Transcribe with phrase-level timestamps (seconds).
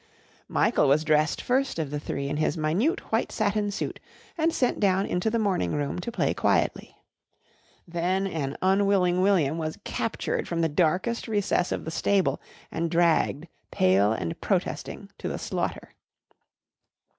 [0.47, 3.99] Michael was dressed first of the three in his minute white satin suit
[4.35, 6.97] and sent down into the morning room to play quietly.
[7.87, 12.41] Then an unwilling William was captured from the darkest recess of the stable
[12.71, 15.93] and dragged pale and protesting to the slaughter.